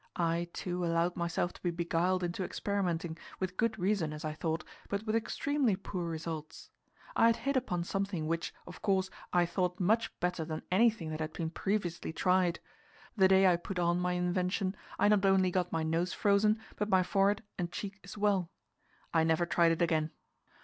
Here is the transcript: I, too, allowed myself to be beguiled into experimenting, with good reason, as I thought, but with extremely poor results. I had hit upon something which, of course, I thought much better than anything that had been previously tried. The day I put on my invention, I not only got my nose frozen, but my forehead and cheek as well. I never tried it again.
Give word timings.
I, 0.15 0.49
too, 0.51 0.83
allowed 0.83 1.15
myself 1.15 1.53
to 1.53 1.61
be 1.61 1.69
beguiled 1.69 2.23
into 2.23 2.43
experimenting, 2.43 3.19
with 3.39 3.55
good 3.55 3.77
reason, 3.77 4.13
as 4.13 4.25
I 4.25 4.33
thought, 4.33 4.63
but 4.89 5.05
with 5.05 5.15
extremely 5.15 5.75
poor 5.75 6.09
results. 6.09 6.71
I 7.15 7.27
had 7.27 7.35
hit 7.35 7.55
upon 7.55 7.83
something 7.83 8.25
which, 8.25 8.51
of 8.65 8.81
course, 8.81 9.11
I 9.31 9.45
thought 9.45 9.79
much 9.79 10.09
better 10.19 10.43
than 10.43 10.63
anything 10.71 11.11
that 11.11 11.19
had 11.19 11.33
been 11.33 11.51
previously 11.51 12.11
tried. 12.11 12.59
The 13.15 13.27
day 13.27 13.45
I 13.45 13.57
put 13.57 13.77
on 13.77 13.99
my 13.99 14.13
invention, 14.13 14.75
I 14.97 15.07
not 15.07 15.23
only 15.23 15.51
got 15.51 15.71
my 15.71 15.83
nose 15.83 16.13
frozen, 16.13 16.57
but 16.77 16.89
my 16.89 17.03
forehead 17.03 17.43
and 17.59 17.71
cheek 17.71 17.99
as 18.03 18.17
well. 18.17 18.49
I 19.13 19.23
never 19.23 19.45
tried 19.45 19.71
it 19.73 19.83
again. 19.83 20.09